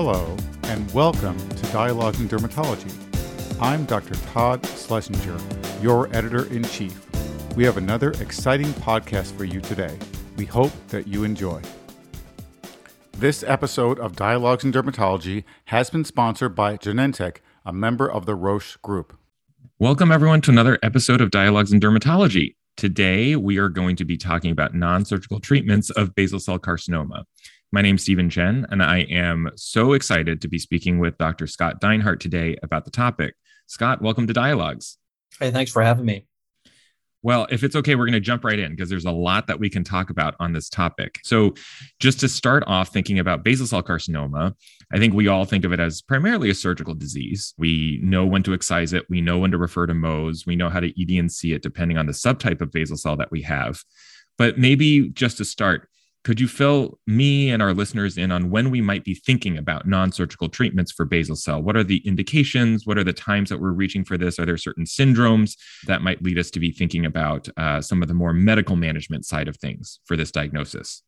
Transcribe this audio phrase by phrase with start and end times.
[0.00, 2.92] Hello, and welcome to Dialogues in Dermatology.
[3.60, 4.14] I'm Dr.
[4.30, 5.36] Todd Schlesinger,
[5.82, 7.04] your editor in chief.
[7.56, 9.98] We have another exciting podcast for you today.
[10.36, 11.62] We hope that you enjoy.
[13.10, 18.36] This episode of Dialogues in Dermatology has been sponsored by Genentech, a member of the
[18.36, 19.18] Roche Group.
[19.80, 22.54] Welcome, everyone, to another episode of Dialogues in Dermatology.
[22.76, 27.24] Today, we are going to be talking about non surgical treatments of basal cell carcinoma.
[27.70, 31.46] My name is Steven Chen, and I am so excited to be speaking with Dr.
[31.46, 33.34] Scott Dinehart today about the topic.
[33.66, 34.96] Scott, welcome to Dialogues.
[35.38, 36.26] Hey, thanks for having me.
[37.20, 39.60] Well, if it's okay, we're going to jump right in because there's a lot that
[39.60, 41.18] we can talk about on this topic.
[41.24, 41.52] So,
[42.00, 44.54] just to start off thinking about basal cell carcinoma,
[44.90, 47.52] I think we all think of it as primarily a surgical disease.
[47.58, 50.70] We know when to excise it, we know when to refer to Mohs, we know
[50.70, 53.82] how to ED&C it depending on the subtype of basal cell that we have.
[54.38, 55.90] But maybe just to start,
[56.28, 59.88] could you fill me and our listeners in on when we might be thinking about
[59.88, 61.62] non surgical treatments for basal cell?
[61.62, 62.84] What are the indications?
[62.84, 64.38] What are the times that we're reaching for this?
[64.38, 68.08] Are there certain syndromes that might lead us to be thinking about uh, some of
[68.08, 71.02] the more medical management side of things for this diagnosis?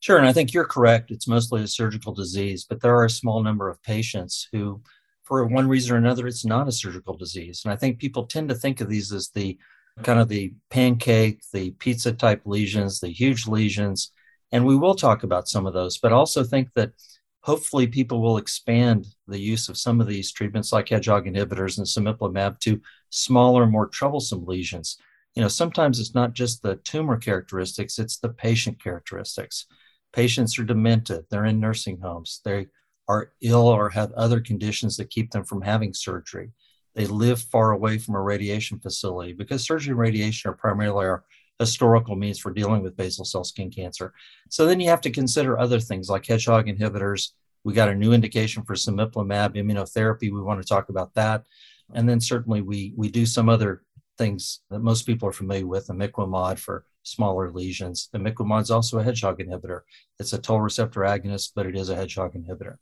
[0.00, 0.16] Sure.
[0.16, 1.10] And I think you're correct.
[1.10, 4.80] It's mostly a surgical disease, but there are a small number of patients who,
[5.24, 7.60] for one reason or another, it's not a surgical disease.
[7.66, 9.58] And I think people tend to think of these as the
[10.02, 14.12] kind of the pancake, the pizza type lesions, the huge lesions
[14.52, 16.92] and we will talk about some of those, but also think that
[17.40, 21.86] hopefully people will expand the use of some of these treatments like hedgehog inhibitors and
[21.86, 22.80] cemiplimab to
[23.10, 24.98] smaller, more troublesome lesions.
[25.34, 29.66] You know, sometimes it's not just the tumor characteristics, it's the patient characteristics.
[30.12, 32.66] Patients are demented, they're in nursing homes, they
[33.08, 36.52] are ill or have other conditions that keep them from having surgery.
[36.94, 41.24] They live far away from a radiation facility because surgery and radiation are primarily our
[41.58, 44.12] historical means for dealing with basal cell skin cancer.
[44.48, 47.30] So then you have to consider other things like hedgehog inhibitors.
[47.64, 50.32] We got a new indication for cemiplimab immunotherapy.
[50.32, 51.44] We want to talk about that.
[51.94, 53.82] And then certainly we we do some other
[54.18, 58.08] things that most people are familiar with, imiquimod for smaller lesions.
[58.14, 59.80] Imiquimod is also a hedgehog inhibitor.
[60.18, 62.76] It's a toll receptor agonist, but it is a hedgehog inhibitor.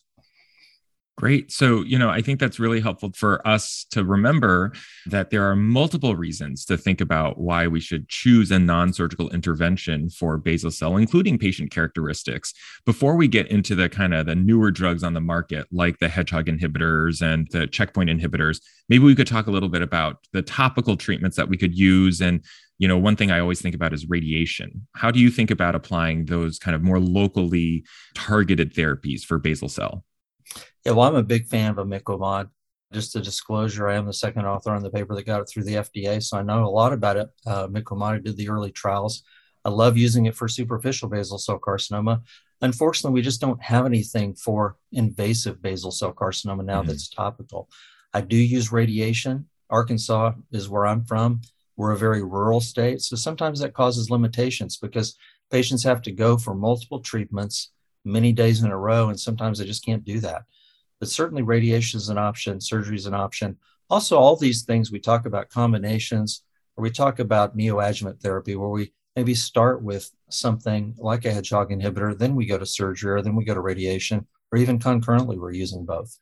[1.16, 1.52] Great.
[1.52, 4.72] So, you know, I think that's really helpful for us to remember
[5.04, 9.28] that there are multiple reasons to think about why we should choose a non surgical
[9.28, 12.54] intervention for basal cell, including patient characteristics.
[12.86, 16.08] Before we get into the kind of the newer drugs on the market, like the
[16.08, 20.40] hedgehog inhibitors and the checkpoint inhibitors, maybe we could talk a little bit about the
[20.40, 22.42] topical treatments that we could use and
[22.78, 25.74] you know one thing i always think about is radiation how do you think about
[25.74, 27.84] applying those kind of more locally
[28.14, 30.02] targeted therapies for basal cell
[30.84, 32.48] yeah, well, I'm a big fan of imiquimod.
[32.92, 35.64] Just a disclosure, I am the second author on the paper that got it through
[35.64, 37.28] the FDA, so I know a lot about it.
[37.46, 39.22] Uh, did the early trials.
[39.64, 42.22] I love using it for superficial basal cell carcinoma.
[42.62, 46.88] Unfortunately, we just don't have anything for invasive basal cell carcinoma now mm-hmm.
[46.88, 47.68] that's topical.
[48.12, 49.48] I do use radiation.
[49.68, 51.42] Arkansas is where I'm from.
[51.76, 55.16] We're a very rural state, so sometimes that causes limitations because
[55.50, 57.70] patients have to go for multiple treatments
[58.04, 60.44] many days in a row, and sometimes they just can't do that
[61.00, 63.56] but certainly radiation is an option, surgery is an option.
[63.88, 66.44] Also, all these things we talk about combinations,
[66.76, 71.70] or we talk about neoadjuvant therapy, where we maybe start with something like a hedgehog
[71.70, 75.38] inhibitor, then we go to surgery, or then we go to radiation, or even concurrently,
[75.38, 76.16] we're using both.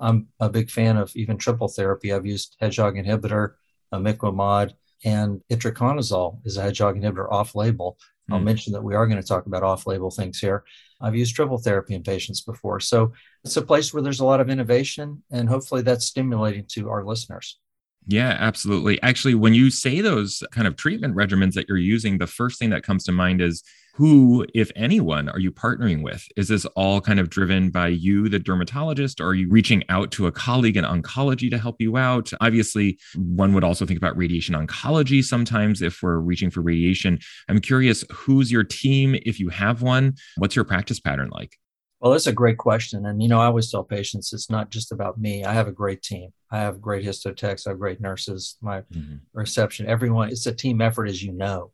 [0.00, 2.12] I'm a big fan of even triple therapy.
[2.12, 3.52] I've used hedgehog inhibitor,
[3.92, 4.72] imiquimod,
[5.04, 7.98] and itraconazole is a hedgehog inhibitor off label.
[8.30, 8.44] I'll mm.
[8.44, 10.64] mention that we are going to talk about off label things here.
[11.02, 12.80] I've used triple therapy in patients before.
[12.80, 13.12] So
[13.44, 17.04] it's a place where there's a lot of innovation, and hopefully that's stimulating to our
[17.04, 17.58] listeners.
[18.06, 19.00] Yeah, absolutely.
[19.02, 22.70] Actually, when you say those kind of treatment regimens that you're using, the first thing
[22.70, 23.62] that comes to mind is
[23.94, 26.26] who, if anyone, are you partnering with?
[26.36, 30.10] Is this all kind of driven by you, the dermatologist, or are you reaching out
[30.12, 32.30] to a colleague in oncology to help you out?
[32.40, 37.18] Obviously, one would also think about radiation oncology sometimes if we're reaching for radiation.
[37.50, 40.14] I'm curious, who's your team if you have one?
[40.36, 41.58] What's your practice pattern like?
[42.00, 43.06] Well, that's a great question.
[43.06, 45.44] And, you know, I always tell patients it's not just about me.
[45.44, 46.30] I have a great team.
[46.50, 49.16] I have great histotechs, I have great nurses, my mm-hmm.
[49.32, 50.30] reception, everyone.
[50.30, 51.70] It's a team effort, as you know.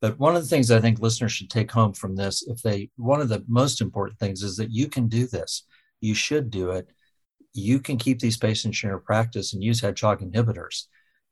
[0.00, 2.90] But one of the things I think listeners should take home from this, if they,
[2.96, 5.64] one of the most important things is that you can do this.
[6.00, 6.88] You should do it.
[7.54, 10.84] You can keep these patients in your practice and use hedgehog inhibitors.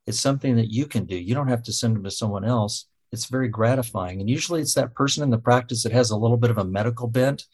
[0.06, 1.16] It's something that you can do.
[1.16, 2.86] You don't have to send them to someone else.
[3.12, 4.20] It's very gratifying.
[4.20, 6.64] And usually it's that person in the practice that has a little bit of a
[6.64, 7.44] medical bent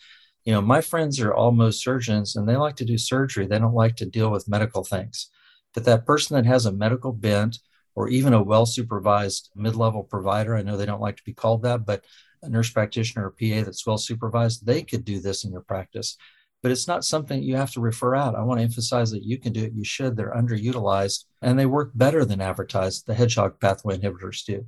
[0.45, 3.47] you know, my friends are almost surgeons and they like to do surgery.
[3.47, 5.31] They don't like to deal with medical things.
[5.75, 7.59] But that person that has a medical bent
[7.95, 11.35] or even a well supervised mid level provider, I know they don't like to be
[11.35, 12.05] called that, but
[12.43, 16.17] a nurse practitioner or PA that's well supervised, they could do this in your practice.
[16.63, 18.35] but it's not something you have to refer out.
[18.35, 19.73] I want to emphasize that you can do it.
[19.73, 20.15] You should.
[20.15, 23.07] They're underutilized and they work better than advertised.
[23.07, 24.67] The hedgehog pathway inhibitors do.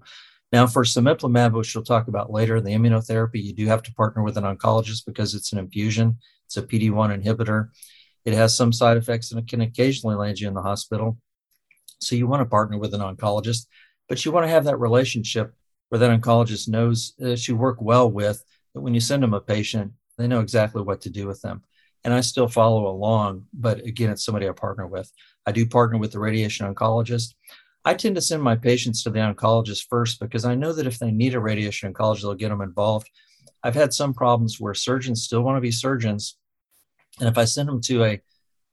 [0.53, 4.23] Now, for cemiplimab, which we'll talk about later, the immunotherapy, you do have to partner
[4.23, 6.19] with an oncologist because it's an infusion.
[6.47, 7.69] It's a PD-1 inhibitor.
[8.25, 11.19] It has some side effects and it can occasionally land you in the hospital.
[12.03, 13.67] So you want to partner with an oncologist,
[14.09, 15.55] but you want to have that relationship
[15.89, 18.43] where that oncologist knows uh, that you work well with,
[18.75, 21.63] that when you send them a patient, they know exactly what to do with them
[22.05, 23.47] and I still follow along.
[23.53, 25.11] But again, it's somebody I partner with.
[25.47, 27.35] I do partner with the radiation oncologist.
[27.85, 30.99] I tend to send my patients to the oncologist first because I know that if
[30.99, 33.11] they need a radiation oncologist, they'll get them involved.
[33.63, 36.37] I've had some problems where surgeons still want to be surgeons.
[37.21, 38.21] And if I send them to a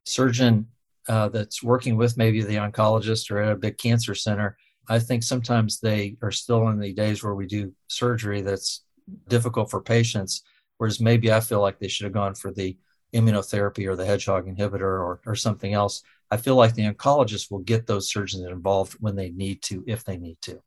[0.06, 0.68] surgeon
[1.10, 4.58] uh, that's working with maybe the oncologist or at a big cancer center,
[4.88, 8.84] I think sometimes they are still in the days where we do surgery that's
[9.28, 10.44] difficult for patients.
[10.78, 12.78] Whereas maybe I feel like they should have gone for the
[13.14, 17.60] immunotherapy or the hedgehog inhibitor or, or something else, I feel like the oncologist will
[17.60, 20.62] get those surgeons involved when they need to, if they need to.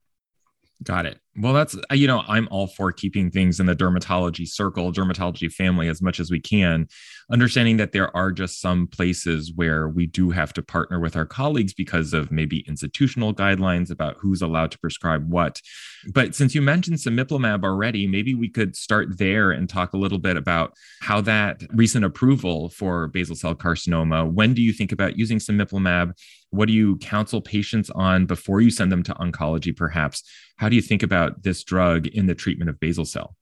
[0.82, 1.18] Got it.
[1.36, 5.50] Well, that's, uh, you know, I'm all for keeping things in the dermatology circle, dermatology
[5.50, 6.88] family as much as we can,
[7.30, 11.24] understanding that there are just some places where we do have to partner with our
[11.24, 15.60] colleagues because of maybe institutional guidelines about who's allowed to prescribe what.
[16.12, 20.18] But since you mentioned cemiplimab already, maybe we could start there and talk a little
[20.18, 25.18] bit about how that recent approval for basal cell carcinoma, when do you think about
[25.18, 26.12] using cemiplimab?
[26.52, 30.22] What do you counsel patients on before you send them to oncology, perhaps?
[30.56, 33.36] How do you think about this drug in the treatment of basal cell?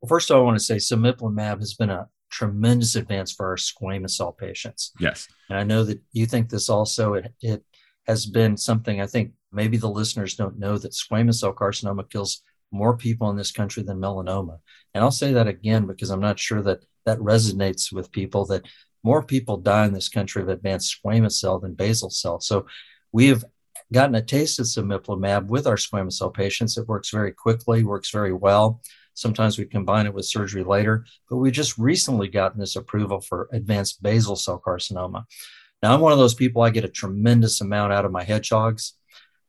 [0.00, 3.56] Well, first, all, I want to say cemiplimab has been a tremendous advance for our
[3.56, 4.92] squamous cell patients.
[4.98, 5.28] Yes.
[5.50, 7.62] And I know that you think this also, it, it
[8.06, 12.42] has been something I think maybe the listeners don't know that squamous cell carcinoma kills
[12.70, 14.58] more people in this country than melanoma.
[14.94, 18.66] And I'll say that again because I'm not sure that that resonates with people that
[19.08, 22.38] more people die in this country of advanced squamous cell than basal cell.
[22.40, 22.66] So
[23.10, 23.42] we have
[23.90, 26.76] gotten a taste of cemiplimab with our squamous cell patients.
[26.76, 28.82] It works very quickly, works very well.
[29.14, 33.48] Sometimes we combine it with surgery later, but we just recently gotten this approval for
[33.50, 35.24] advanced basal cell carcinoma.
[35.82, 38.92] Now, I'm one of those people, I get a tremendous amount out of my hedgehogs.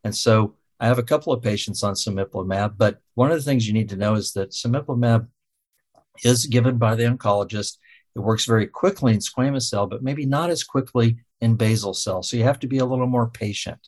[0.06, 3.68] And so I have a couple of patients on cemiplimab, but one of the things
[3.68, 5.28] you need to know is that cemiplimab
[6.24, 7.78] is given by the oncologist.
[8.16, 12.24] It works very quickly in squamous cell, but maybe not as quickly in basal cell.
[12.24, 13.88] So you have to be a little more patient.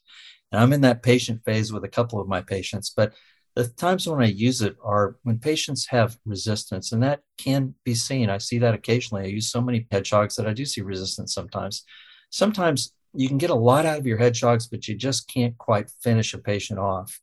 [0.51, 3.13] And I'm in that patient phase with a couple of my patients, but
[3.55, 7.95] the times when I use it are when patients have resistance, and that can be
[7.95, 8.29] seen.
[8.29, 9.23] I see that occasionally.
[9.23, 11.83] I use so many hedgehogs that I do see resistance sometimes.
[12.29, 15.91] Sometimes you can get a lot out of your hedgehogs, but you just can't quite
[16.01, 17.19] finish a patient off.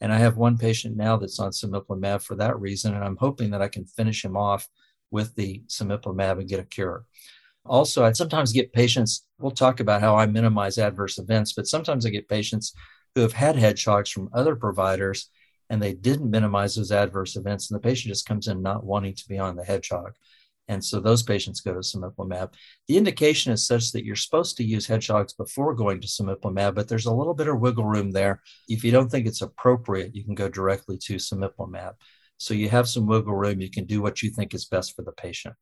[0.00, 3.50] And I have one patient now that's on cemiplimab for that reason, and I'm hoping
[3.50, 4.68] that I can finish him off
[5.12, 7.04] with the cemiplimab and get a cure.
[7.64, 12.04] Also, I sometimes get patients, we'll talk about how I minimize adverse events, but sometimes
[12.04, 12.72] I get patients
[13.14, 15.30] who have had hedgehogs from other providers
[15.70, 19.14] and they didn't minimize those adverse events, and the patient just comes in not wanting
[19.14, 20.12] to be on the hedgehog.
[20.68, 22.52] And so those patients go to cemiplimab.
[22.88, 26.88] The indication is such that you're supposed to use hedgehogs before going to cemiplimab, but
[26.88, 28.42] there's a little bit of wiggle room there.
[28.68, 31.94] If you don't think it's appropriate, you can go directly to cemiplimab.
[32.42, 33.60] So you have some wiggle room.
[33.60, 35.54] You can do what you think is best for the patient.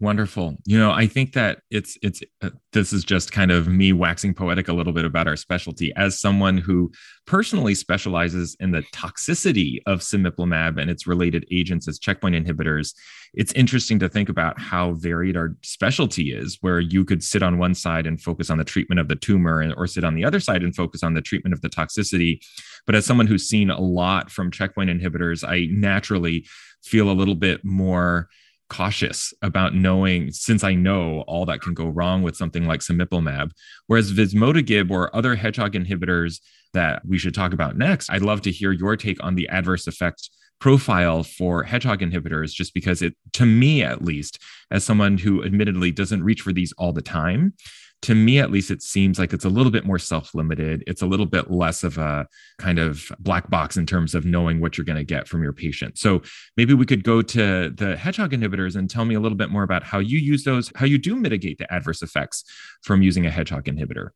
[0.00, 0.56] Wonderful.
[0.64, 4.32] You know, I think that it's it's uh, this is just kind of me waxing
[4.32, 6.90] poetic a little bit about our specialty as someone who
[7.26, 12.94] personally specializes in the toxicity of cemiplimab and its related agents as checkpoint inhibitors.
[13.34, 17.58] It's interesting to think about how varied our specialty is where you could sit on
[17.58, 20.24] one side and focus on the treatment of the tumor and, or sit on the
[20.24, 22.40] other side and focus on the treatment of the toxicity.
[22.86, 26.46] But as someone who's seen a lot from checkpoint inhibitors, I naturally
[26.82, 28.30] feel a little bit more
[28.70, 33.50] cautious about knowing since I know all that can go wrong with something like cemiplimab.
[33.86, 36.40] Whereas vismodegib or other hedgehog inhibitors
[36.72, 39.86] that we should talk about next, I'd love to hear your take on the adverse
[39.86, 44.38] effect profile for hedgehog inhibitors just because it to me at least
[44.70, 47.54] as someone who admittedly doesn't reach for these all the time
[48.02, 51.06] to me at least it seems like it's a little bit more self-limited it's a
[51.06, 52.26] little bit less of a
[52.58, 55.52] kind of black box in terms of knowing what you're going to get from your
[55.52, 56.22] patient so
[56.56, 59.62] maybe we could go to the hedgehog inhibitors and tell me a little bit more
[59.62, 62.44] about how you use those how you do mitigate the adverse effects
[62.82, 64.10] from using a hedgehog inhibitor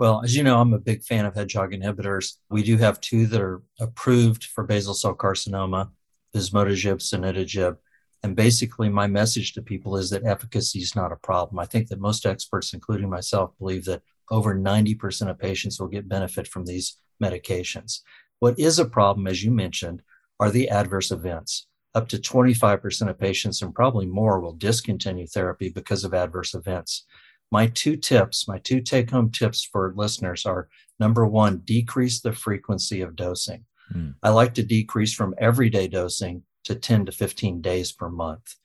[0.00, 2.36] well, as you know, I'm a big fan of hedgehog inhibitors.
[2.48, 5.90] We do have two that are approved for basal cell carcinoma,
[6.34, 7.76] vismodegib, sonidegib.
[8.22, 11.58] And basically, my message to people is that efficacy is not a problem.
[11.58, 16.08] I think that most experts, including myself, believe that over 90% of patients will get
[16.08, 18.00] benefit from these medications.
[18.38, 20.02] What is a problem, as you mentioned,
[20.38, 21.66] are the adverse events.
[21.92, 27.04] up to 25% of patients and probably more will discontinue therapy because of adverse events.
[27.50, 30.68] My two tips, my two take home tips for listeners are
[31.00, 33.64] number one, decrease the frequency of dosing.
[33.92, 34.14] Mm.
[34.22, 38.56] I like to decrease from everyday dosing to 10 to 15 days per month.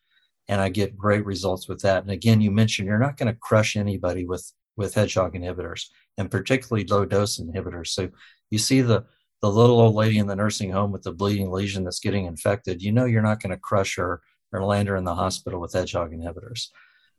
[0.48, 2.04] And I get great results with that.
[2.04, 5.88] And again, you mentioned you're not going to crush anybody with, with hedgehog inhibitors
[6.18, 7.88] and particularly low dose inhibitors.
[7.88, 8.10] So
[8.52, 9.06] you see the,
[9.42, 12.82] the little old lady in the nursing home with the bleeding lesion that's getting infected,
[12.82, 14.22] you know you're not going to crush her
[14.52, 16.68] or land her in the hospital with hedgehog inhibitors.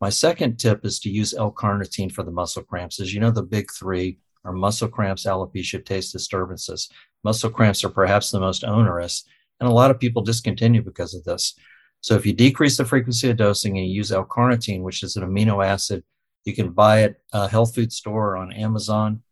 [0.00, 3.00] My second tip is to use L-carnitine for the muscle cramps.
[3.00, 6.88] As you know, the big three are muscle cramps, alopecia, taste disturbances.
[7.24, 9.24] Muscle cramps are perhaps the most onerous,
[9.60, 11.54] and a lot of people discontinue because of this.
[12.00, 15.24] So if you decrease the frequency of dosing and you use L-carnitine, which is an
[15.24, 16.04] amino acid,
[16.44, 19.22] you can buy it a health food store or on Amazon.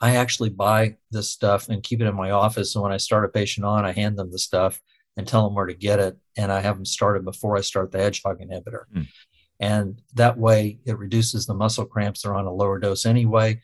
[0.00, 2.72] I actually buy this stuff and keep it in my office.
[2.72, 4.80] So when I start a patient on, I hand them the stuff
[5.16, 7.90] and tell them where to get it, and I have them started before I start
[7.90, 8.84] the hedgehog inhibitor.
[8.94, 9.08] Mm.
[9.58, 12.22] And that way, it reduces the muscle cramps.
[12.22, 13.60] They're on a lower dose anyway.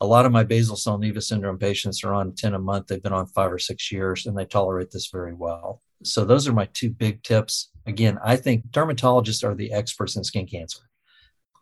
[0.00, 2.86] A lot of my basal cell nevus syndrome patients are on 10 a month.
[2.86, 5.80] They've been on five or six years and they tolerate this very well.
[6.02, 7.70] So, those are my two big tips.
[7.86, 10.82] Again, I think dermatologists are the experts in skin cancer.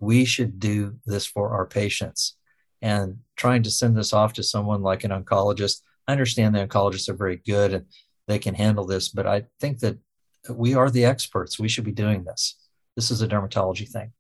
[0.00, 2.36] We should do this for our patients.
[2.82, 7.08] And trying to send this off to someone like an oncologist, I understand the oncologists
[7.08, 7.86] are very good and
[8.26, 9.98] they can handle this, but I think that
[10.50, 11.58] we are the experts.
[11.58, 12.56] We should be doing this
[12.96, 14.12] this is a dermatology thing.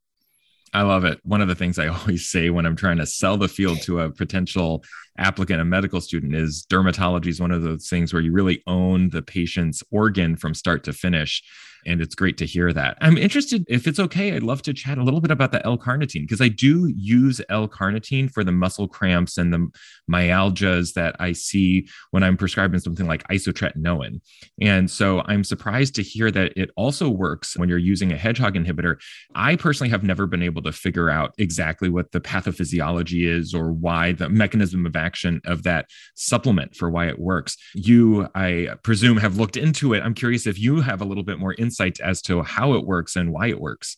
[0.74, 1.20] I love it.
[1.22, 4.00] One of the things I always say when I'm trying to sell the field to
[4.00, 4.84] a potential
[5.18, 9.10] applicant, a medical student, is dermatology is one of those things where you really own
[9.10, 11.42] the patient's organ from start to finish.
[11.86, 12.96] And it's great to hear that.
[13.00, 15.76] I'm interested, if it's okay, I'd love to chat a little bit about the L
[15.76, 19.68] carnitine because I do use L carnitine for the muscle cramps and the
[20.10, 24.20] myalgias that I see when I'm prescribing something like isotretinoin.
[24.60, 28.54] And so I'm surprised to hear that it also works when you're using a hedgehog
[28.54, 28.96] inhibitor.
[29.34, 33.72] I personally have never been able to figure out exactly what the pathophysiology is or
[33.72, 37.56] why the mechanism of action of that supplement for why it works.
[37.74, 40.02] You, I presume, have looked into it.
[40.02, 43.16] I'm curious if you have a little bit more insight as to how it works
[43.16, 43.96] and why it works.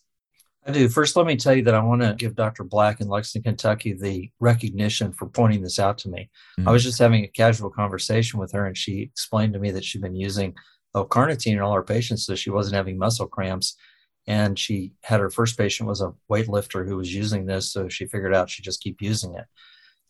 [0.67, 0.89] I do.
[0.89, 2.65] First, let me tell you that I want to give Dr.
[2.65, 6.29] Black in Lexington, Kentucky, the recognition for pointing this out to me.
[6.59, 6.69] Mm-hmm.
[6.69, 9.85] I was just having a casual conversation with her, and she explained to me that
[9.85, 10.55] she'd been using
[10.97, 13.77] L-carnitine in all her patients, so she wasn't having muscle cramps.
[14.27, 18.07] And she had her first patient was a weightlifter who was using this, so she
[18.07, 19.45] figured out she'd just keep using it.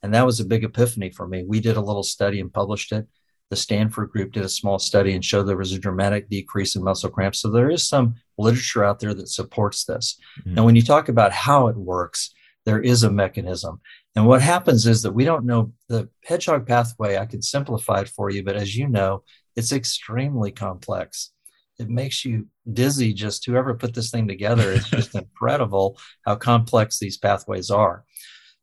[0.02, 1.44] And that was a big epiphany for me.
[1.46, 3.06] We did a little study and published it
[3.50, 6.82] the Stanford group did a small study and showed there was a dramatic decrease in
[6.82, 7.40] muscle cramps.
[7.40, 10.18] So there is some literature out there that supports this.
[10.40, 10.56] Mm-hmm.
[10.56, 12.34] And when you talk about how it works,
[12.64, 13.80] there is a mechanism.
[14.16, 17.16] And what happens is that we don't know the hedgehog pathway.
[17.16, 19.22] I can simplify it for you, but as you know,
[19.54, 21.30] it's extremely complex.
[21.78, 24.72] It makes you dizzy just whoever put this thing together.
[24.72, 28.04] It's just incredible how complex these pathways are.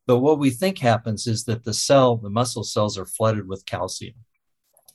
[0.05, 3.65] But what we think happens is that the cell, the muscle cells, are flooded with
[3.65, 4.15] calcium.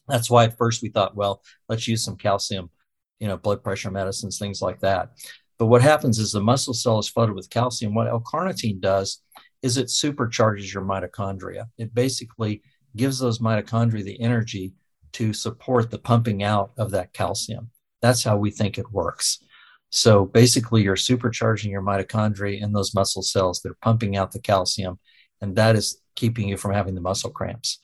[0.06, 2.70] That's why at first we thought, well, let's use some calcium,
[3.18, 5.12] you know, blood pressure medicines, things like that.
[5.58, 7.94] But what happens is the muscle cell is flooded with calcium.
[7.94, 9.22] What L-carnitine does
[9.62, 11.66] is it supercharges your mitochondria.
[11.78, 12.62] It basically
[12.96, 14.72] gives those mitochondria the energy
[15.12, 17.70] to support the pumping out of that calcium.
[18.00, 19.42] That's how we think it works.
[19.90, 23.60] So basically, you're supercharging your mitochondria in those muscle cells.
[23.60, 24.98] They're pumping out the calcium,
[25.40, 27.78] and that is keeping you from having the muscle cramps.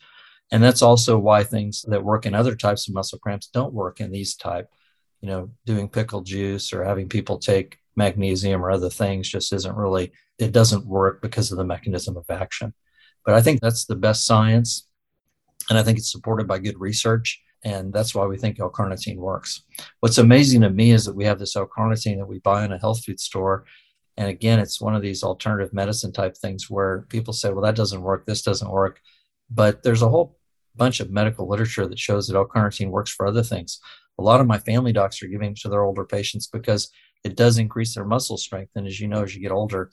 [0.53, 4.01] And that's also why things that work in other types of muscle cramps don't work
[4.01, 4.69] in these type.
[5.21, 9.77] You know, doing pickle juice or having people take magnesium or other things just isn't
[9.77, 12.75] really, it doesn't work because of the mechanism of action.
[13.25, 14.87] But I think that's the best science.
[15.71, 17.41] And I think it's supported by good research.
[17.65, 19.63] And that's why we think L-carnitine works.
[20.01, 22.79] What's amazing to me is that we have this L-carnitine that we buy in a
[22.79, 23.65] health food store.
[24.17, 27.75] And again, it's one of these alternative medicine type things where people say, well, that
[27.75, 29.01] doesn't work, this doesn't work.
[29.51, 30.39] But there's a whole
[30.77, 33.81] bunch of medical literature that shows that L-carnitine works for other things.
[34.19, 36.91] A lot of my family docs are giving it to their older patients because
[37.25, 38.73] it does increase their muscle strength.
[38.77, 39.91] And as you know, as you get older,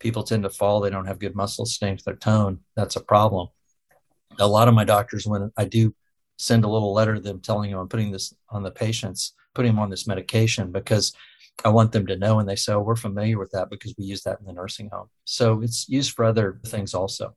[0.00, 0.80] people tend to fall.
[0.80, 2.60] They don't have good muscle strength, their tone.
[2.74, 3.48] That's a problem.
[4.38, 5.94] A lot of my doctors, when I do
[6.36, 9.72] send a little letter to them telling them I'm putting this on the patients, putting
[9.72, 11.12] them on this medication because
[11.64, 12.38] I want them to know.
[12.38, 14.88] And they say, oh, we're familiar with that because we use that in the nursing
[14.92, 15.08] home.
[15.24, 17.36] So it's used for other things also.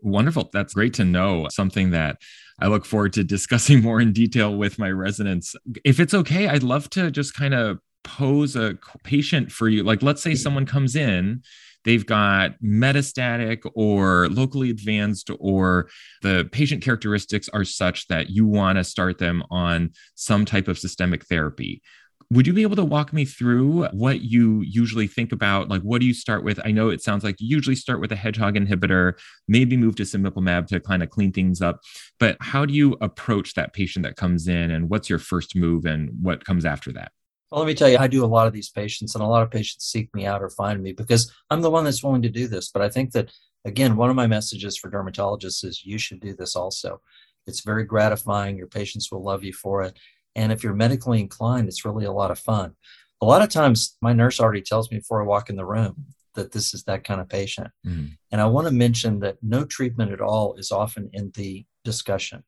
[0.00, 0.48] Wonderful.
[0.52, 1.48] That's great to know.
[1.50, 2.18] Something that
[2.60, 5.54] I look forward to discussing more in detail with my residents.
[5.84, 9.82] If it's okay, I'd love to just kind of pose a patient for you.
[9.82, 11.42] Like, let's say someone comes in,
[11.84, 15.88] they've got metastatic or locally advanced, or
[16.22, 20.78] the patient characteristics are such that you want to start them on some type of
[20.78, 21.82] systemic therapy.
[22.30, 25.70] Would you be able to walk me through what you usually think about?
[25.70, 26.60] Like, what do you start with?
[26.62, 29.14] I know it sounds like you usually start with a hedgehog inhibitor,
[29.46, 31.80] maybe move to cemiplimab to kind of clean things up.
[32.20, 35.86] But how do you approach that patient that comes in, and what's your first move,
[35.86, 37.12] and what comes after that?
[37.50, 39.42] Well, let me tell you, I do a lot of these patients, and a lot
[39.42, 42.28] of patients seek me out or find me because I'm the one that's willing to
[42.28, 42.70] do this.
[42.70, 43.32] But I think that,
[43.64, 47.00] again, one of my messages for dermatologists is you should do this also.
[47.46, 48.58] It's very gratifying.
[48.58, 49.98] Your patients will love you for it.
[50.36, 52.76] And if you're medically inclined, it's really a lot of fun.
[53.22, 56.04] A lot of times, my nurse already tells me before I walk in the room
[56.34, 57.68] that this is that kind of patient.
[57.86, 58.06] Mm-hmm.
[58.30, 62.44] And I want to mention that no treatment at all is often in the discussion.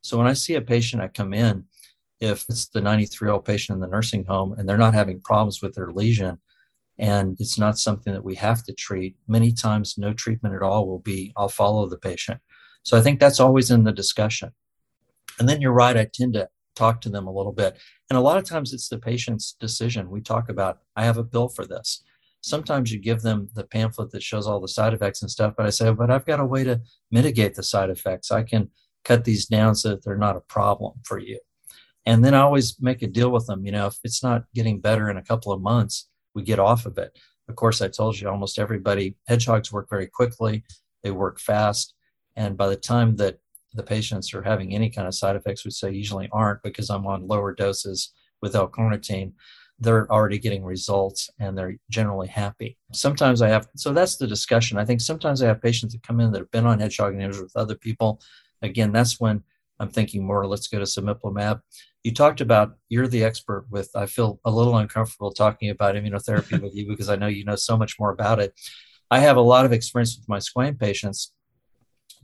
[0.00, 1.64] So when I see a patient, I come in,
[2.20, 5.20] if it's the 93 year old patient in the nursing home and they're not having
[5.20, 6.38] problems with their lesion
[6.98, 10.86] and it's not something that we have to treat, many times no treatment at all
[10.86, 12.40] will be, I'll follow the patient.
[12.82, 14.50] So I think that's always in the discussion.
[15.38, 17.78] And then you're right, I tend to talk to them a little bit.
[18.10, 20.10] And a lot of times it's the patient's decision.
[20.10, 22.02] We talk about, I have a bill for this.
[22.40, 25.66] Sometimes you give them the pamphlet that shows all the side effects and stuff, but
[25.66, 28.30] I say, but I've got a way to mitigate the side effects.
[28.30, 28.70] I can
[29.04, 31.38] cut these down so that they're not a problem for you.
[32.08, 33.66] And then I always make a deal with them.
[33.66, 36.86] You know, if it's not getting better in a couple of months, we get off
[36.86, 37.18] of it.
[37.50, 40.64] Of course, I told you almost everybody, hedgehogs work very quickly,
[41.02, 41.92] they work fast.
[42.34, 43.40] And by the time that
[43.74, 47.06] the patients are having any kind of side effects, which they usually aren't because I'm
[47.06, 49.32] on lower doses with L-carnitine,
[49.78, 52.78] they're already getting results and they're generally happy.
[52.94, 54.78] Sometimes I have, so that's the discussion.
[54.78, 57.42] I think sometimes I have patients that come in that have been on hedgehog inhibitors
[57.42, 58.22] with other people.
[58.62, 59.42] Again, that's when
[59.78, 61.60] I'm thinking more, let's go to some cemiplimab.
[62.08, 66.58] You talked about, you're the expert with, I feel a little uncomfortable talking about immunotherapy
[66.58, 68.58] with you because I know you know so much more about it.
[69.10, 71.34] I have a lot of experience with my squam patients.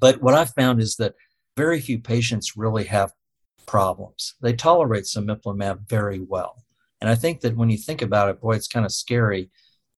[0.00, 1.16] But what I've found is that
[1.54, 3.12] very few patients really have
[3.66, 4.36] problems.
[4.40, 6.64] They tolerate some cemiplimab very well.
[7.02, 9.50] And I think that when you think about it, boy, it's kind of scary.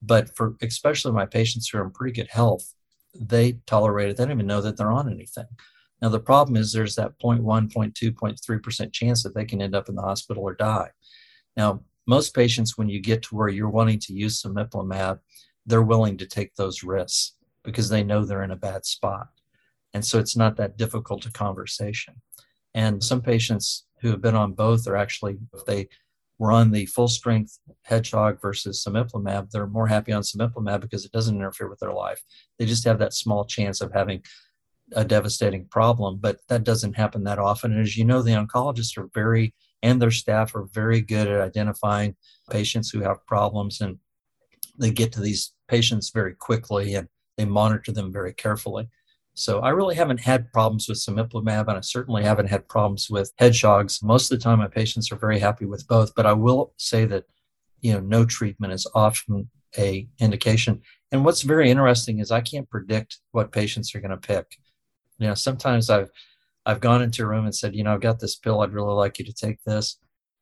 [0.02, 2.74] But for especially my patients who are in pretty good health,
[3.14, 4.16] they tolerate it.
[4.16, 5.46] They don't even know that they're on anything.
[6.02, 9.88] Now, the problem is there's that 0.1, 0.2, 0.3% chance that they can end up
[9.88, 10.90] in the hospital or die.
[11.56, 15.18] Now, most patients, when you get to where you're wanting to use some cemiplimab,
[15.64, 17.32] they're willing to take those risks
[17.64, 19.28] because they know they're in a bad spot.
[19.92, 22.20] And so it's not that difficult a conversation.
[22.74, 25.88] And some patients who have been on both are actually, if they
[26.38, 31.12] were on the full strength hedgehog versus cemiplimab, they're more happy on cemiplimab because it
[31.12, 32.22] doesn't interfere with their life.
[32.58, 34.22] They just have that small chance of having
[34.92, 37.72] a devastating problem, but that doesn't happen that often.
[37.72, 41.40] And as you know, the oncologists are very, and their staff are very good at
[41.40, 42.16] identifying
[42.50, 43.98] patients who have problems and
[44.78, 48.88] they get to these patients very quickly and they monitor them very carefully.
[49.34, 53.32] So I really haven't had problems with cemiplimab, and I certainly haven't had problems with
[53.36, 54.02] hedgehogs.
[54.02, 56.14] Most of the time, my patients are very happy with both.
[56.14, 57.24] But I will say that,
[57.82, 60.80] you know, no treatment is often a indication.
[61.12, 64.56] And what's very interesting is I can't predict what patients are going to pick.
[65.18, 66.10] You know, sometimes I've
[66.64, 68.60] I've gone into a room and said, you know, I've got this pill.
[68.60, 69.98] I'd really like you to take this.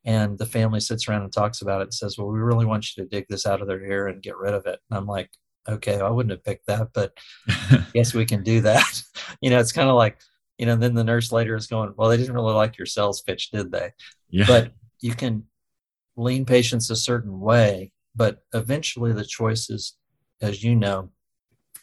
[0.07, 2.87] And the family sits around and talks about it and says, well, we really want
[2.97, 4.79] you to dig this out of their ear and get rid of it.
[4.91, 5.31] And I'm like,
[5.69, 7.13] okay, I wouldn't have picked that, but
[7.95, 9.03] yes, we can do that.
[9.41, 10.19] you know, it's kind of like,
[10.59, 13.23] you know, then the nurse later is going, well, they didn't really like your sales
[13.23, 13.93] pitch, did they?
[14.31, 14.45] Yeah.
[14.47, 15.45] But you can
[16.17, 19.97] lean patients a certain way, but eventually the choice is,
[20.41, 21.11] as you know,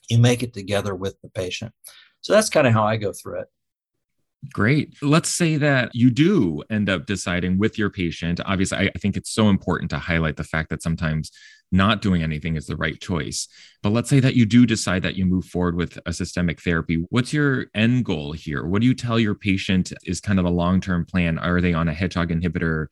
[0.09, 1.73] you make it together with the patient.
[2.21, 3.47] So that's kind of how I go through it.
[4.53, 4.95] Great.
[5.03, 8.41] Let's say that you do end up deciding with your patient.
[8.43, 11.31] Obviously, I, think it's so important to highlight the fact that sometimes
[11.71, 13.47] not doing anything is the right choice.
[13.83, 17.05] But let's say that you do decide that you move forward with a systemic therapy.
[17.09, 18.65] What's your end goal here?
[18.65, 21.37] What do you tell your patient is kind of a long term plan?
[21.37, 22.87] Are they on a hedgehog inhibitor?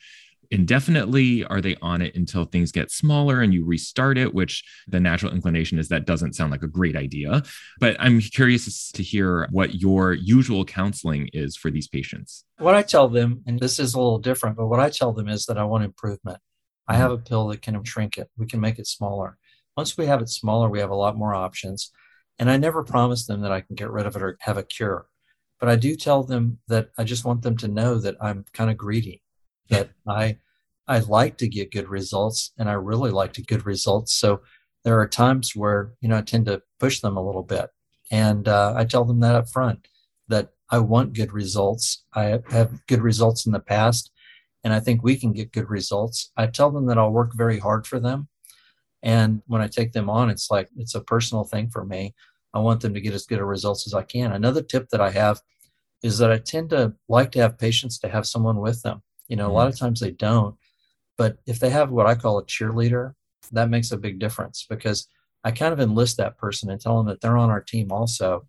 [0.51, 1.45] Indefinitely?
[1.45, 4.33] Are they on it until things get smaller and you restart it?
[4.33, 7.43] Which the natural inclination is that doesn't sound like a great idea.
[7.79, 12.45] But I'm curious to hear what your usual counseling is for these patients.
[12.57, 15.27] What I tell them, and this is a little different, but what I tell them
[15.27, 16.39] is that I want improvement.
[16.87, 17.01] I mm-hmm.
[17.01, 19.37] have a pill that can shrink it, we can make it smaller.
[19.77, 21.91] Once we have it smaller, we have a lot more options.
[22.37, 24.63] And I never promise them that I can get rid of it or have a
[24.63, 25.07] cure.
[25.59, 28.69] But I do tell them that I just want them to know that I'm kind
[28.69, 29.21] of greedy
[29.69, 30.37] that I
[30.87, 34.13] I like to get good results and I really like to get good results.
[34.15, 34.41] So
[34.83, 37.69] there are times where you know I tend to push them a little bit,
[38.11, 39.87] and uh, I tell them that up front
[40.29, 42.03] that I want good results.
[42.13, 44.11] I have good results in the past,
[44.63, 46.31] and I think we can get good results.
[46.37, 48.27] I tell them that I'll work very hard for them,
[49.01, 52.15] And when I take them on, it's like it's a personal thing for me.
[52.53, 54.31] I want them to get as good a results as I can.
[54.33, 55.41] Another tip that I have
[56.03, 59.01] is that I tend to like to have patients to have someone with them.
[59.29, 59.51] You know, mm-hmm.
[59.51, 60.55] a lot of times they don't,
[61.17, 63.13] but if they have what I call a cheerleader,
[63.51, 65.07] that makes a big difference because
[65.43, 68.47] I kind of enlist that person and tell them that they're on our team also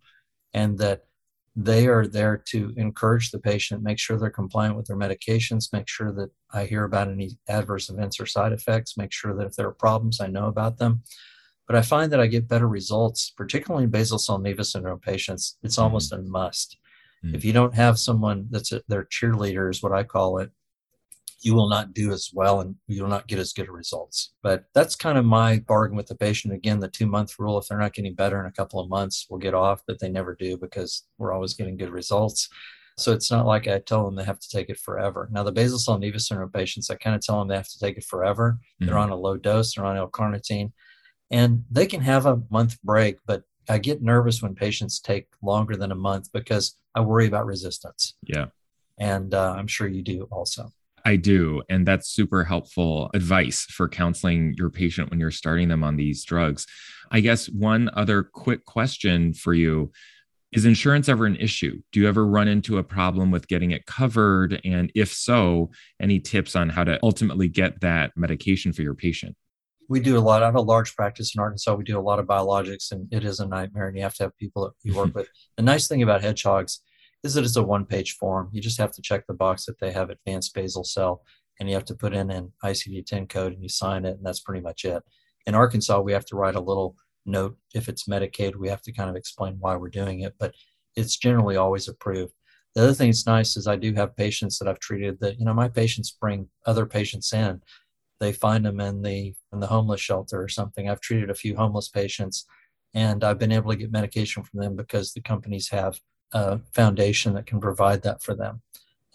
[0.53, 1.03] and that
[1.55, 5.87] they are there to encourage the patient, make sure they're compliant with their medications, make
[5.87, 9.55] sure that I hear about any adverse events or side effects, make sure that if
[9.55, 11.03] there are problems, I know about them.
[11.67, 15.57] But I find that I get better results, particularly in basal cell nevus syndrome patients.
[15.61, 15.83] It's mm-hmm.
[15.83, 16.77] almost a must.
[17.23, 17.35] Mm-hmm.
[17.35, 20.51] If you don't have someone that's a, their cheerleader, is what I call it,
[21.41, 24.33] you will not do as well and you will not get as good results.
[24.43, 26.53] But that's kind of my bargain with the patient.
[26.53, 29.27] Again, the two month rule if they're not getting better in a couple of months,
[29.29, 32.49] we'll get off, but they never do because we're always getting good results.
[32.97, 35.29] So it's not like I tell them they have to take it forever.
[35.31, 37.79] Now, the basal cell nevus syndrome patients, I kind of tell them they have to
[37.79, 38.59] take it forever.
[38.59, 38.85] Mm-hmm.
[38.85, 40.71] They're on a low dose, they're on L-carnitine,
[41.31, 45.75] and they can have a month break, but I get nervous when patients take longer
[45.77, 48.15] than a month because I worry about resistance.
[48.23, 48.47] Yeah.
[48.99, 50.71] And uh, I'm sure you do also.
[51.05, 51.61] I do.
[51.69, 56.23] And that's super helpful advice for counseling your patient when you're starting them on these
[56.23, 56.67] drugs.
[57.11, 59.91] I guess one other quick question for you
[60.51, 61.81] is insurance ever an issue?
[61.91, 64.59] Do you ever run into a problem with getting it covered?
[64.65, 69.35] And if so, any tips on how to ultimately get that medication for your patient?
[69.87, 70.43] We do a lot.
[70.43, 71.73] I have a large practice in Arkansas.
[71.75, 73.87] We do a lot of biologics, and it is a nightmare.
[73.87, 75.27] And you have to have people that you work with.
[75.57, 76.81] The nice thing about hedgehogs
[77.23, 78.49] is that it's a one page form.
[78.51, 81.23] You just have to check the box that they have advanced basal cell
[81.59, 84.25] and you have to put in an ICD 10 code and you sign it, and
[84.25, 85.03] that's pretty much it.
[85.45, 87.55] In Arkansas, we have to write a little note.
[87.75, 90.55] If it's Medicaid, we have to kind of explain why we're doing it, but
[90.95, 92.33] it's generally always approved.
[92.73, 95.45] The other thing that's nice is I do have patients that I've treated that, you
[95.45, 97.61] know, my patients bring other patients in.
[98.19, 100.89] They find them in the in the homeless shelter or something.
[100.89, 102.45] I've treated a few homeless patients
[102.93, 105.99] and I've been able to get medication from them because the companies have
[106.33, 108.61] a foundation that can provide that for them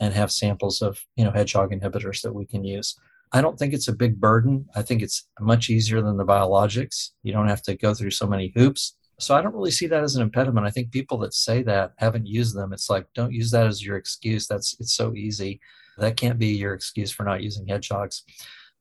[0.01, 2.99] and have samples of you know hedgehog inhibitors that we can use.
[3.33, 4.67] I don't think it's a big burden.
[4.75, 7.11] I think it's much easier than the biologics.
[7.23, 8.97] You don't have to go through so many hoops.
[9.19, 10.67] So i don't really see that as an impediment.
[10.67, 12.73] I think people that say that haven't used them.
[12.73, 14.47] It's like don't use that as your excuse.
[14.47, 15.61] That's it's so easy.
[15.99, 18.23] That can't be your excuse for not using hedgehogs.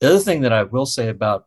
[0.01, 1.45] The other thing that i will say about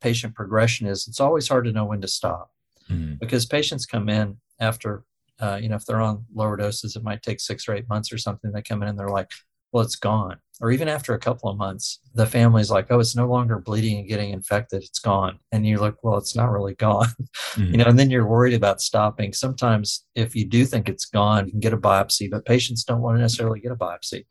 [0.00, 2.50] patient progression is it's always hard to know when to stop
[2.90, 3.14] mm-hmm.
[3.14, 5.04] because patients come in after
[5.40, 8.12] uh, you know, if they're on lower doses, it might take six or eight months
[8.12, 8.52] or something.
[8.52, 9.30] They come in and they're like,
[9.72, 10.38] well, it's gone.
[10.60, 13.98] Or even after a couple of months, the family's like, oh, it's no longer bleeding
[13.98, 14.84] and getting infected.
[14.84, 15.40] It's gone.
[15.50, 17.08] And you're like, well, it's not really gone.
[17.54, 17.72] Mm-hmm.
[17.72, 19.32] You know, and then you're worried about stopping.
[19.32, 23.00] Sometimes if you do think it's gone, you can get a biopsy, but patients don't
[23.00, 24.26] want to necessarily get a biopsy.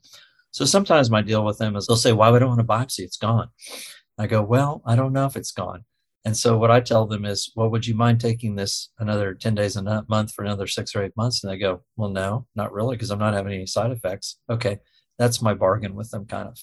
[0.52, 3.00] So sometimes my deal with them is they'll say, why would I want a biopsy?
[3.00, 3.50] It's gone.
[4.18, 5.84] I go, well, I don't know if it's gone.
[6.26, 9.56] And so what I tell them is, well, would you mind taking this another 10
[9.56, 11.44] days a month for another six or eight months?
[11.44, 14.40] And they go, well, no, not really, because I'm not having any side effects.
[14.50, 14.80] Okay.
[15.20, 16.58] That's my bargain with them kind of.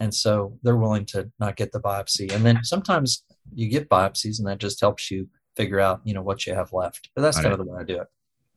[0.00, 2.32] And so they're willing to not get the biopsy.
[2.32, 6.22] And then sometimes you get biopsies and that just helps you figure out, you know,
[6.22, 7.10] what you have left.
[7.14, 8.08] But that's kind of the way I do it.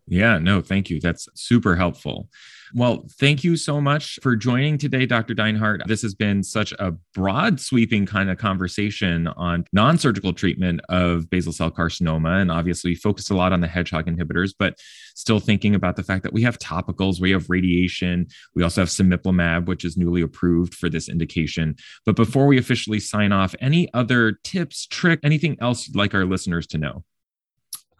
[0.08, 1.00] Yeah, no, thank you.
[1.02, 2.30] That's super helpful.
[2.74, 5.34] Well, thank you so much for joining today, Dr.
[5.34, 5.86] Dinehart.
[5.86, 11.30] This has been such a broad, sweeping kind of conversation on non surgical treatment of
[11.30, 12.42] basal cell carcinoma.
[12.42, 14.78] And obviously, focused a lot on the hedgehog inhibitors, but
[15.16, 18.90] still thinking about the fact that we have topicals, we have radiation, we also have
[18.90, 21.76] cemiplimab, which is newly approved for this indication.
[22.06, 26.26] But before we officially sign off, any other tips, trick, anything else you'd like our
[26.26, 27.04] listeners to know?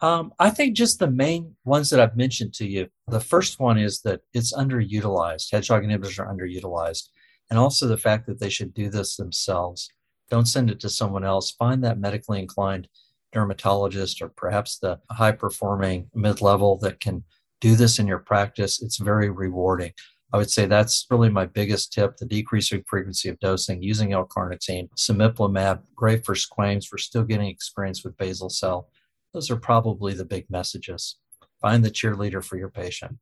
[0.00, 2.88] Um, I think just the main ones that I've mentioned to you.
[3.08, 5.50] The first one is that it's underutilized.
[5.50, 7.08] Hedgehog inhibitors are underutilized.
[7.50, 9.88] And also the fact that they should do this themselves.
[10.30, 11.50] Don't send it to someone else.
[11.50, 12.88] Find that medically inclined
[13.32, 17.24] dermatologist or perhaps the high performing mid level that can
[17.60, 18.80] do this in your practice.
[18.82, 19.92] It's very rewarding.
[20.32, 24.26] I would say that's really my biggest tip the decreasing frequency of dosing using L
[24.26, 24.90] carnitine.
[24.96, 26.88] Cemiplimab, great for squames.
[26.92, 28.90] We're still getting experience with basal cell
[29.38, 31.16] those are probably the big messages.
[31.60, 33.18] Find the cheerleader for your patient.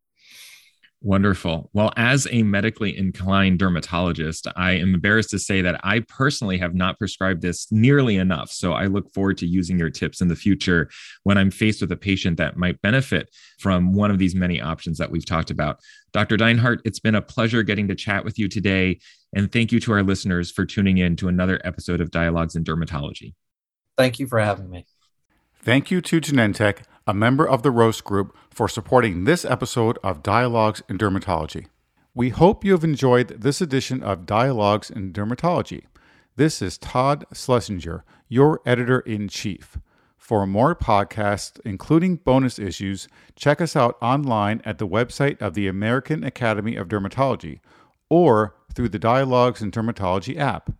[1.03, 1.69] Wonderful.
[1.75, 6.75] Well, as a medically inclined dermatologist, I am embarrassed to say that I personally have
[6.75, 8.51] not prescribed this nearly enough.
[8.51, 10.89] So I look forward to using your tips in the future
[11.25, 14.97] when I'm faced with a patient that might benefit from one of these many options
[14.97, 15.81] that we've talked about.
[16.15, 16.39] Dr.
[16.39, 19.01] Dinehart, it's been a pleasure getting to chat with you today.
[19.35, 22.65] And thank you to our listeners for tuning in to another episode of Dialogues in
[22.65, 23.35] Dermatology.
[23.99, 24.87] Thank you for having me.
[25.67, 30.23] Thank you to Genentech, a member of the Roche Group, for supporting this episode of
[30.23, 31.67] Dialogues in Dermatology.
[32.15, 35.83] We hope you have enjoyed this edition of Dialogues in Dermatology.
[36.37, 39.77] This is Todd Schlesinger, your editor in chief.
[40.17, 45.67] For more podcasts, including bonus issues, check us out online at the website of the
[45.67, 47.59] American Academy of Dermatology
[48.09, 50.71] or through the Dialogues in Dermatology app.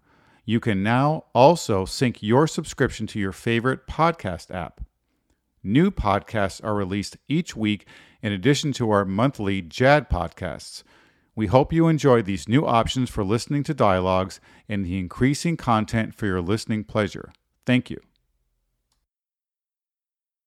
[0.49, 4.81] You can now also sync your subscription to your favorite podcast app.
[5.61, 7.85] New podcasts are released each week
[8.23, 10.85] in addition to our monthly JAAD podcasts.
[11.35, 16.15] We hope you enjoy these new options for listening to dialogues and the increasing content
[16.15, 17.33] for your listening pleasure.
[17.67, 18.06] Thank you.